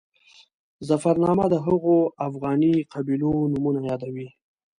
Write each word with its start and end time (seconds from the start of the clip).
ظفرنامه 0.87 1.45
د 1.53 1.55
هغو 1.65 1.97
افغاني 2.27 2.73
قبیلو 2.93 3.31
نومونه 3.51 3.79
یادوي. 3.89 4.27